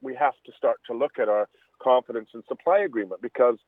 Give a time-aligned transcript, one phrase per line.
[0.00, 1.48] we, have to start to look at our
[1.82, 3.58] confidence and supply agreement because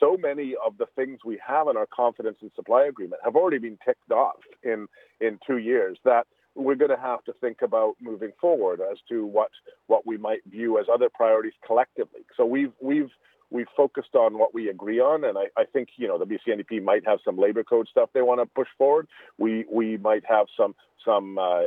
[0.00, 3.58] so many of the things we have in our confidence and supply agreement have already
[3.58, 4.86] been ticked off in
[5.20, 9.26] in two years that we're going to have to think about moving forward as to
[9.26, 9.50] what
[9.86, 12.20] what we might view as other priorities collectively.
[12.36, 13.10] So we've we've
[13.50, 16.48] we've focused on what we agree on, and I, I think you know the BC
[16.48, 19.06] NDP might have some labor code stuff they want to push forward.
[19.38, 21.62] We we might have some some uh,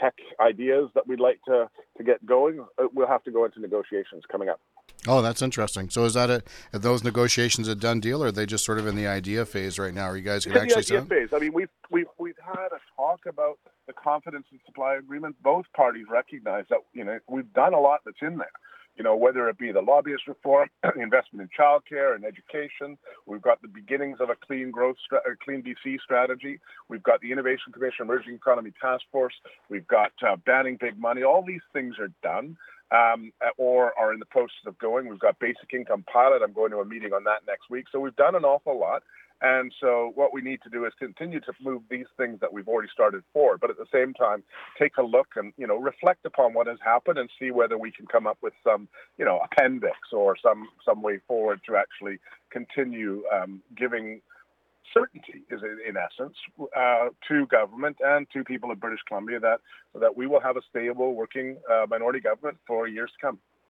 [0.00, 1.68] tech ideas that we'd like to
[1.98, 2.60] to get going.
[2.78, 4.60] Uh, we'll have to go into negotiations coming up.
[5.06, 5.90] Oh, that's interesting.
[5.90, 6.42] So is that a,
[6.72, 9.44] are those negotiations a done deal, or are they just sort of in the idea
[9.44, 10.04] phase right now?
[10.04, 11.28] Are you guys going to actually the idea phase?
[11.32, 15.36] I mean, we've we've we've had a talk about the confidence and supply agreement.
[15.42, 18.50] Both parties recognize that you know we've done a lot that's in there
[18.98, 20.68] you know, whether it be the lobbyist reform,
[21.00, 22.98] investment in childcare and education.
[23.26, 26.58] We've got the beginnings of a clean growth, stra- clean BC strategy.
[26.88, 29.34] We've got the Innovation Commission Emerging Economy Task Force.
[29.70, 31.22] We've got uh, banning big money.
[31.22, 32.56] All these things are done.
[32.90, 35.08] Um, or are in the process of going.
[35.08, 36.40] We've got basic income pilot.
[36.42, 37.84] I'm going to a meeting on that next week.
[37.92, 39.02] So we've done an awful lot.
[39.40, 42.66] And so what we need to do is continue to move these things that we've
[42.66, 44.42] already started forward, but at the same time,
[44.78, 47.92] take a look and, you know, reflect upon what has happened and see whether we
[47.92, 52.18] can come up with some, you know, appendix or some, some way forward to actually
[52.50, 54.20] continue um, giving
[54.92, 56.36] certainty is in essence
[56.76, 59.60] uh, to government and to people of British Columbia that
[60.00, 63.38] that we will have a stable working uh, minority government for years to come.